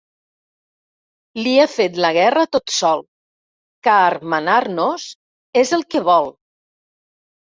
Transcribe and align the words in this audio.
Li 1.39 1.51
he 1.63 1.65
fet 1.73 1.97
la 2.05 2.09
guerra 2.17 2.45
tot 2.55 2.73
sol, 2.77 3.03
car 3.87 4.13
manar-nos 4.33 5.05
és 5.63 5.75
el 5.79 5.85
que 5.91 6.01
vol. 6.11 6.33